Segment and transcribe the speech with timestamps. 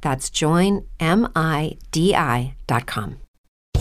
[0.00, 0.86] That's joinmidi.com.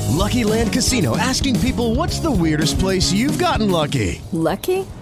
[0.09, 4.21] Lucky Land Casino asking people what's the weirdest place you've gotten lucky?
[4.31, 4.85] Lucky?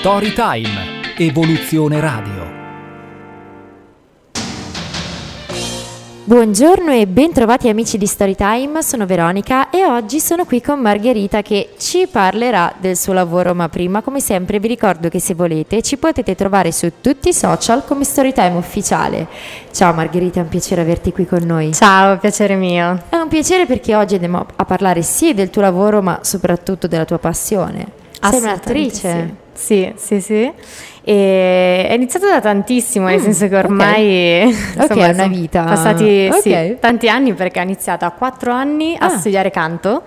[0.00, 1.14] Storytime.
[1.18, 2.48] Evoluzione Radio.
[6.24, 11.74] Buongiorno e bentrovati amici di Storytime, sono Veronica e oggi sono qui con Margherita che
[11.76, 15.98] ci parlerà del suo lavoro, ma prima come sempre vi ricordo che se volete ci
[15.98, 19.26] potete trovare su tutti i social come Storytime ufficiale.
[19.70, 21.74] Ciao Margherita, è un piacere averti qui con noi.
[21.74, 23.02] Ciao, piacere mio.
[23.10, 27.04] È un piacere perché oggi andiamo a parlare sì del tuo lavoro ma soprattutto della
[27.04, 27.98] tua passione.
[28.18, 28.98] Sei un'attrice?
[28.98, 29.39] Sì,
[29.96, 30.52] sì, sì.
[31.02, 35.28] E è iniziato da tantissimo, nel Mm, senso che ormai Ok, insomma, è una sono
[35.28, 35.62] vita.
[35.64, 36.78] passati sì, Ok.
[36.78, 39.08] tanti anni perché ho iniziato a quattro anni a Ah.
[39.18, 40.02] studiare canto,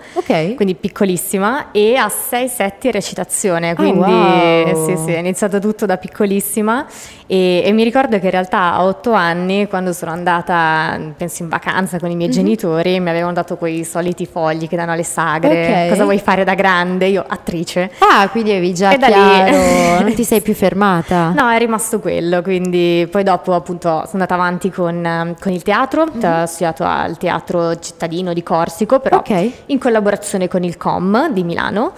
[0.56, 4.85] quindi piccolissima, e a 6-7 recitazione, quindi Ah, wow.
[4.88, 6.85] sì, sì, è iniziato tutto da piccolissima
[7.25, 11.50] e, e mi ricordo che in realtà a otto anni, quando sono andata, penso in
[11.50, 15.88] vacanza con i miei genitori, mi avevano dato quei soliti fogli che danno alle sagre,
[15.90, 17.07] cosa vuoi fare da grande?
[17.07, 17.90] Io attrice.
[18.00, 20.81] Ah, quindi avevi già E da lì- chiaro, non ti sei più fermata?
[21.35, 25.61] No, è rimasto quello, quindi poi dopo appunto sono andata avanti con, ehm, con il
[25.63, 29.51] teatro, ho studiato al Teatro Cittadino di Corsico, però Ok.
[29.67, 31.93] in collaborazione con il Com di Milano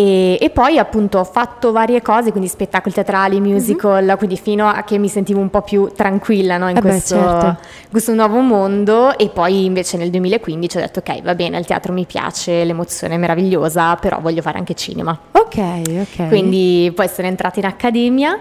[0.00, 4.82] e, e poi appunto ho fatto varie cose, quindi spettacoli teatrali, musical, quindi fino a
[4.82, 7.46] che mi sentivo un po' più tranquilla no, in, Eh beh, questo, certo.
[7.46, 11.66] in questo nuovo mondo e poi invece nel 2015 ho detto ok va bene, il
[11.66, 15.18] teatro mi piace, l'emozione è meravigliosa, però voglio fare anche cinema.
[15.32, 16.28] Ok, ok.
[16.28, 18.38] Quindi poi sono entrata in accademia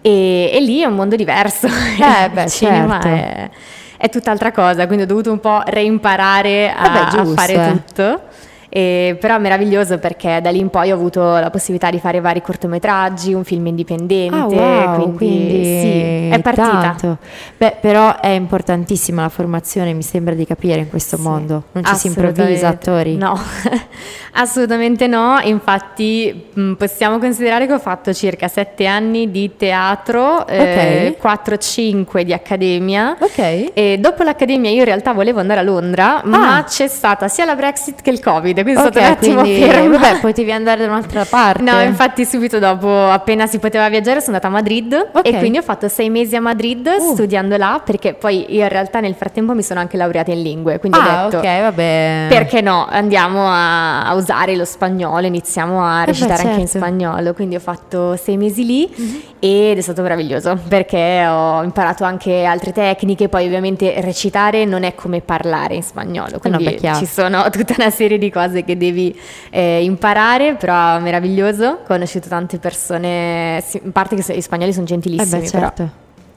[0.00, 1.68] e, e lì è un mondo diverso.
[1.68, 2.02] Mhm.
[2.02, 3.08] Eh, beh, Il cinema certo.
[3.08, 3.50] è,
[3.98, 7.52] è tutt'altra cosa, quindi ho dovuto un po' reimparare a, Eh beh, a giusto, fare
[7.52, 7.70] eh.
[7.70, 8.20] tutto.
[8.76, 12.20] E, però è meraviglioso perché da lì in poi ho avuto la possibilità di fare
[12.20, 16.80] vari cortometraggi, un film indipendente, Ah, wow, quindi, sì, è partita.
[16.80, 17.16] tanto.
[17.56, 21.62] Beh, però è importantissima la formazione, mi sembra di capire in questo Sì, mondo.
[21.72, 23.16] Non ci si improvvisa attori.
[23.16, 23.38] No,
[24.32, 25.38] assolutamente no.
[25.42, 32.32] Infatti, mh, possiamo considerare che ho fatto circa sette anni di teatro, eh, 4-5 di
[32.34, 33.16] accademia.
[33.18, 33.70] Ok.
[33.72, 37.54] E dopo l'accademia io in realtà volevo andare a Londra, ma c'è stata sia la
[37.54, 38.88] Brexit che il Covid, quindi sono.
[38.88, 39.98] Ok, stata un attimo quindi ferma.
[39.98, 41.62] vabbè, potevi andare da un'altra parte.
[41.62, 45.26] No, infatti subito dopo, appena si poteva viaggiare, sono andata a Madrid Ok.
[45.26, 47.12] e quindi ho fatto sei mesi a Madrid Uh.
[47.14, 50.78] studiando là, perché poi io in realtà nel frattempo mi sono anche laureata in lingue,
[50.78, 51.38] quindi Ah, ho detto...
[51.46, 52.26] ok, vabbè.
[52.28, 52.86] Perché no?
[52.88, 56.78] Andiamo a, a usare lo spagnolo, iniziamo a beh, recitare anche in certo.
[56.78, 57.34] Spagnolo.
[57.34, 58.88] Quindi ho fatto sei mesi lì
[59.46, 63.28] ed è stato meraviglioso perché ho imparato anche altre tecniche.
[63.28, 66.38] Poi, ovviamente, recitare non è come parlare in spagnolo.
[66.40, 66.98] Quindi beh, chiaro.
[66.98, 69.16] ci sono tutta una serie di cose che devi
[69.50, 71.64] eh, imparare, però meraviglioso.
[71.66, 75.90] Ho conosciuto tante persone, in parte che gli spagnoli sono Eh gentilissimi, beh, però certo.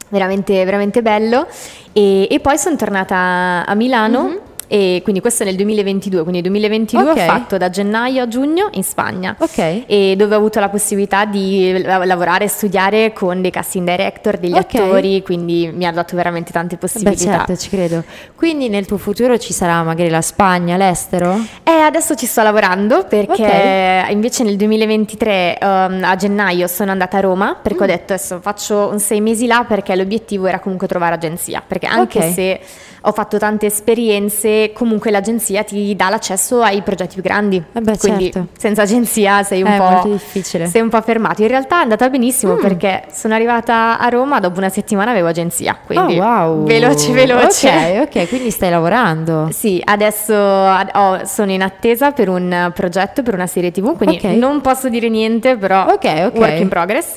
[0.09, 1.47] veramente, veramente bello.
[1.91, 4.47] E, e poi sono tornata a Milano.
[4.71, 7.09] E quindi questo nel 2022, quindi nel 2022 Mhm.
[7.09, 7.17] Ok.
[7.17, 9.35] ho fatto da gennaio a giugno in Spagna.
[9.39, 9.83] Ok.
[9.87, 14.37] E dove ho avuto la possibilità di la- lavorare e studiare con dei casting director,
[14.37, 14.75] degli Ok.
[14.75, 17.37] attori, quindi mi ha dato veramente tante Beh, possibilità.
[17.37, 18.03] certo, ci credo.
[18.35, 21.35] Quindi nel tuo futuro ci sarà magari la Spagna, l'estero?
[21.63, 27.21] E adesso ci sto lavorando perché invece nel 2023 um, a gennaio sono andata a
[27.21, 27.87] Roma perché ho Mm.
[27.89, 32.31] detto adesso faccio un sei mesi là perché l'obiettivo era comunque trovare agenzia perché anche
[32.33, 32.59] se
[33.03, 37.57] ho fatto tante esperienze comunque l'agenzia ti dà l'accesso ai progetti più grandi.
[37.73, 38.47] Eh beh, Quindi certo.
[38.57, 40.65] senza agenzia sei un È po' molto difficile.
[40.67, 41.41] Sei un po' fermato.
[41.41, 42.59] In realtà è andata benissimo Mm.
[42.61, 46.63] perché sono arrivata a Roma dopo una settimana avevo agenzia, quindi oh, wow.
[46.65, 47.69] veloce veloce.
[47.69, 49.47] Ok, ok, quindi stai lavorando.
[49.59, 54.15] Sì, adesso ad- ho- sono in attesa per un progetto, per una serie TV, quindi
[54.23, 54.23] Ok.
[54.35, 56.35] non posso dire niente, però Ok, ok.
[56.37, 57.15] work in progress.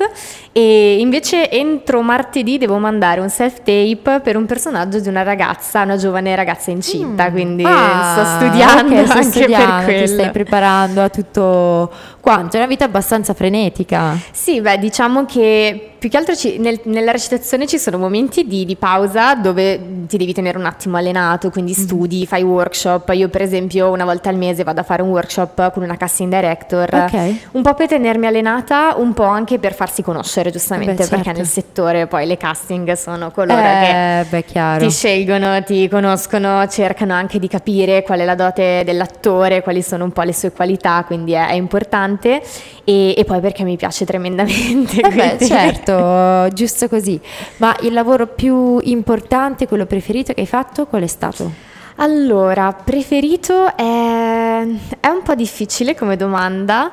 [0.53, 5.97] E invece entro martedì devo mandare un self-tape per un personaggio di una ragazza, una
[5.97, 10.01] giovane ragazza incinta, quindi Ah, sto studiando ok, stai anche studiando, per quello.
[10.07, 11.91] Ti stai preparando a tutto
[12.21, 12.55] quanto?
[12.57, 14.17] È una vita abbastanza frenetica.
[14.31, 18.65] Sì, beh, diciamo che più che altro ci- nel- nella recitazione ci sono momenti di,
[18.65, 21.85] di pausa dove ti devi tenere un attimo allenato, quindi Mhm.
[21.85, 23.09] studi, fai workshop.
[23.15, 26.33] Io, per esempio, una volta al mese vado a fare un workshop con una casting
[26.33, 26.89] director.
[26.93, 27.35] Ok.
[27.53, 31.39] Un po' per tenermi allenata, un po' anche per farsi conoscere, giustamente, Beh, perché certo.
[31.39, 37.15] nel settore poi le casting sono coloro Eh, che beh, ti scelgono, ti conoscono, cercano
[37.15, 41.05] anche di capire qual è la dote dell'attore, quali sono un po' le sue qualità,
[41.07, 42.43] quindi è, è importante.
[42.85, 45.01] E, e poi perché mi piace tremendamente.
[45.03, 47.21] Eh beh, certo, giusto così.
[47.57, 51.71] Ma il lavoro più importante, quello preferito che hai fatto, qual è stato?
[51.97, 54.67] Allora, preferito è,
[55.01, 56.91] è un po' difficile come domanda.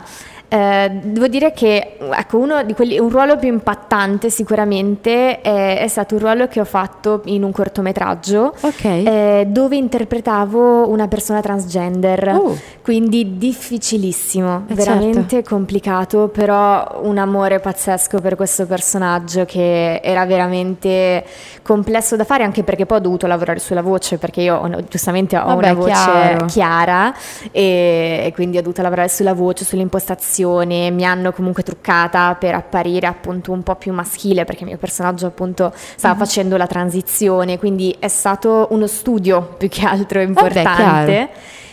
[0.51, 5.87] Eh, devo dire che ecco, uno di quelli, un ruolo più impattante sicuramente è, è
[5.87, 8.83] stato un ruolo che ho fatto in un cortometraggio Ok.
[8.83, 12.57] eh, dove interpretavo una persona transgender, Oh.
[12.81, 21.23] quindi difficilissimo, Eh, veramente complicato, però un amore pazzesco per questo personaggio che era veramente
[21.61, 25.45] complesso da fare anche perché poi ho dovuto lavorare sulla voce perché io giustamente ho
[25.45, 26.45] Vabbè, una voce chiaro.
[26.45, 27.13] chiara
[27.51, 33.07] e, e quindi ho dovuto lavorare sulla voce, sull'impostazione, mi hanno comunque truccata per apparire
[33.07, 36.19] appunto un po' più maschile perché il mio personaggio appunto stava Mhm.
[36.19, 41.29] facendo la transizione, quindi è stato uno studio più che altro importante,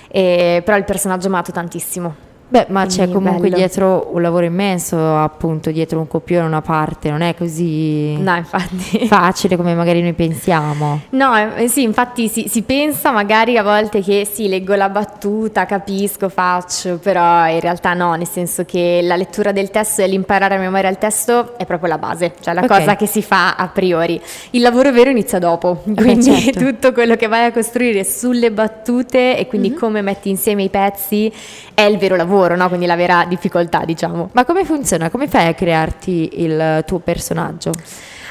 [0.09, 2.25] e- però il personaggio mi ha amato tantissimo.
[2.49, 3.57] Beh, ma c'è Quindi comunque bello.
[3.57, 9.07] dietro un lavoro immenso, appunto, dietro un copione, una parte, non è così No, infatti.
[9.09, 11.01] facile come magari noi pensiamo.
[11.11, 15.67] No, eh, sì, infatti si, si pensa magari a volte che sì, leggo la battuta,
[15.67, 20.55] capisco, faccio, però in realtà no, nel senso che la lettura del testo e l'imparare
[20.55, 22.69] a memoria il testo è proprio la base, cioè la Ok.
[22.69, 24.21] cosa che si fa a priori.
[24.51, 26.61] Il lavoro vero inizia dopo, quindi certo.
[26.61, 31.33] tutto quello che vai a costruire sulle battute e quindi come metti insieme i pezzi
[31.75, 32.69] è il vero lavoro, no?
[32.69, 34.29] quindi la vera difficoltà, diciamo.
[34.33, 35.09] Ma come funziona?
[35.11, 37.71] Come fai a crearti il tuo personaggio?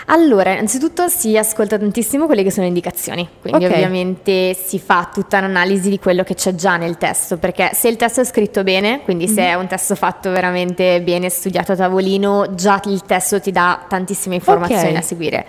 [0.07, 3.71] Allora, innanzitutto si ascolta tantissimo quelle che sono le indicazioni, quindi Ok.
[3.71, 7.95] ovviamente si fa tutta un'analisi di quello che c'è già nel testo, perché se il
[7.95, 9.47] testo è scritto bene, quindi se Mhm.
[9.47, 14.35] è un testo fatto veramente bene, studiato a tavolino, già il testo ti dà tantissime
[14.35, 14.93] informazioni Ok.
[14.93, 15.45] da seguire.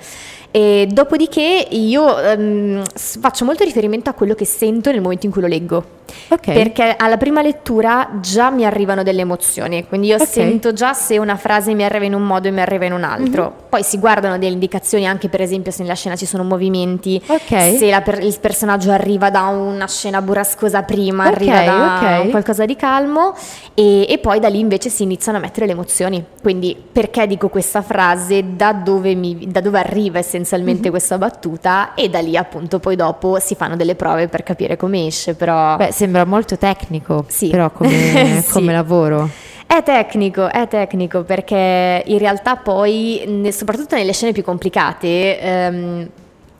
[0.57, 5.43] E dopodiché io ehm, faccio molto riferimento a quello che sento nel momento in cui
[5.43, 5.85] lo leggo.
[6.29, 6.51] Ok.
[6.53, 10.27] Perché alla prima lettura già mi arrivano delle emozioni, quindi io Ok.
[10.27, 13.03] sento già se una frase mi arriva in un modo e mi arriva in un
[13.03, 13.43] altro.
[13.45, 13.53] Mhm.
[13.69, 17.77] Poi si guardano delle indicazioni anche per esempio se nella scena ci sono movimenti, Ok.
[17.77, 23.35] se per- il personaggio arriva da una scena burrascosa prima, arriva da qualcosa di calmo
[23.75, 26.25] e, e poi da lì invece si iniziano a mettere le emozioni.
[26.41, 30.45] Quindi perché dico questa frase, da dove, mi- da dove arriva essenzialmente
[30.87, 30.91] Mhm.
[30.91, 35.07] questa battuta e da lì appunto poi dopo si fanno delle prove per capire come
[35.07, 35.77] esce, però...
[35.77, 37.49] Beh, sembra molto tecnico, Sì.
[37.49, 37.91] però come,
[38.47, 38.51] Sì.
[38.53, 39.29] come lavoro.
[39.67, 46.09] È tecnico, è tecnico perché in realtà poi, soprattutto nelle scene più complicate, ehm,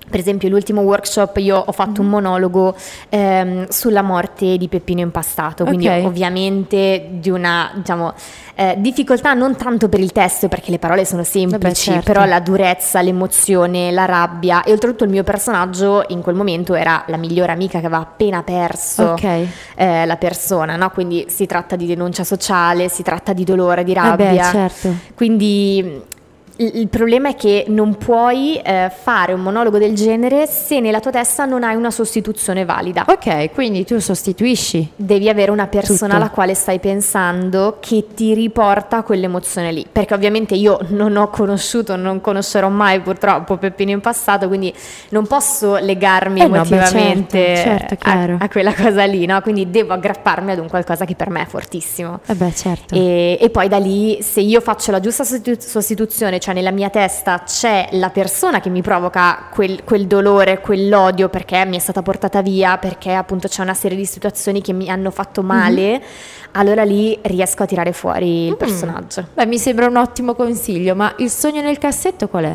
[0.09, 2.75] per esempio l'ultimo workshop io ho fatto un monologo
[3.09, 6.05] ehm, sulla morte di Peppino Impastato, quindi Ok.
[6.05, 8.13] ovviamente di una diciamo,
[8.55, 12.05] eh, difficoltà non tanto per il testo perché le parole sono semplici, certo.
[12.13, 17.05] però la durezza, l'emozione, la rabbia e oltretutto il mio personaggio in quel momento era
[17.09, 19.47] la migliore amica che aveva appena perso Ok.
[19.77, 20.91] eh, la persona, no?
[20.91, 24.31] quindi si tratta di denuncia sociale, si tratta di dolore, di Eh rabbia.
[24.31, 24.95] beh, certo.
[25.15, 26.03] Quindi
[26.59, 31.11] il problema è che non puoi eh, fare un monologo del genere se nella tua
[31.11, 33.05] testa non hai una sostituzione valida.
[33.09, 34.93] Ok, quindi tu sostituisci.
[34.97, 36.15] Devi avere una persona Tutto.
[36.15, 39.87] alla quale stai pensando che ti riporta a quell'emozione lì.
[39.91, 44.73] Perché ovviamente io non ho conosciuto, non conoscerò mai purtroppo Peppino in passato, quindi
[45.11, 49.41] non posso legarmi Eh no, beh, emotivamente certo, certo, a- a, quella cosa lì, no?
[49.43, 52.21] Quindi devo aggrapparmi ad un qualcosa che per me è fortissimo.
[52.27, 52.95] Eh beh, certo.
[52.95, 56.91] E, e poi da lì, se io faccio la giusta sostitu- sostituzione, cioè nella mia
[56.91, 62.03] testa c'è la persona che mi provoca quel, quel dolore, quell'odio perché mi è stata
[62.03, 66.01] portata via, perché appunto c'è una serie di situazioni che mi hanno fatto male,
[66.53, 69.27] allora lì riesco a tirare fuori il personaggio.
[69.35, 72.53] Beh, mi sembra un ottimo consiglio, ma il sogno nel cassetto qual è?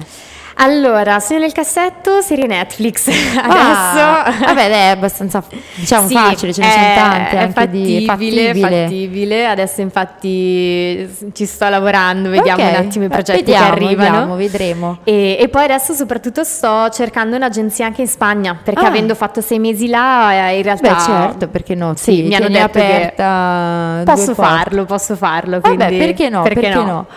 [0.63, 3.07] Allora, sono nel cassetto serie Netflix.
[3.35, 7.69] Adesso Ah, vabbè, dai, è abbastanza diciamo Sì, facile, ce ne sono tante è anche
[7.71, 8.83] di fattibile, fattibile.
[8.83, 9.47] fattibile.
[9.47, 14.09] Adesso infatti ci sto lavorando, vediamo Ok, un attimo i eh, progetti vediamo, che arrivano.
[14.11, 14.97] vediamo, vedremo.
[15.03, 18.89] E, e poi adesso soprattutto sto cercando un'agenzia anche in Spagna, perché Ah.
[18.89, 20.93] avendo fatto sei mesi là, eh, in realtà...
[20.93, 21.93] Beh, certo, perché no?
[21.95, 25.59] Sì, Ti mi hanno detto aperta Posso farlo, posso farlo.
[25.59, 26.43] Vabbè, quindi- perché no?
[26.43, 27.07] Perché, no?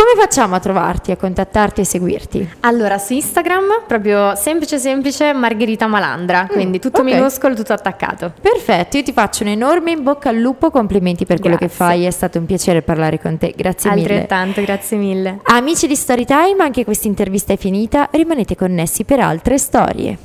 [0.00, 2.50] Come facciamo a trovarti, a contattarti e seguirti?
[2.60, 7.04] Allora, su Instagram, proprio semplice semplice, Margherita Malandra, quindi tutto ok.
[7.04, 8.32] minuscolo, tutto attaccato.
[8.40, 11.84] Perfetto, io ti faccio un enorme in bocca al lupo, complimenti per quello che Grazie.
[11.84, 14.02] fai, è stato un piacere parlare con te, grazie mille.
[14.04, 15.40] Altrettanto, grazie mille.
[15.42, 20.16] Amici di Storytime, anche questa intervista è finita, rimanete connessi per altre storie.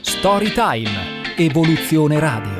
[0.00, 2.59] Storytime, Evoluzione Radio.